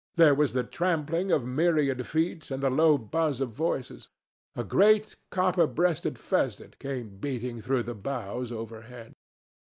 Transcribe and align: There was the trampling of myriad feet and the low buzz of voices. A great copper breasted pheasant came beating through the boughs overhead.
There 0.15 0.33
was 0.33 0.53
the 0.53 0.63
trampling 0.63 1.29
of 1.31 1.45
myriad 1.45 2.07
feet 2.07 2.49
and 2.49 2.63
the 2.63 2.71
low 2.71 2.97
buzz 2.97 3.39
of 3.39 3.49
voices. 3.51 4.09
A 4.55 4.63
great 4.63 5.15
copper 5.29 5.67
breasted 5.67 6.17
pheasant 6.17 6.79
came 6.79 7.17
beating 7.19 7.61
through 7.61 7.83
the 7.83 7.93
boughs 7.93 8.51
overhead. 8.51 9.13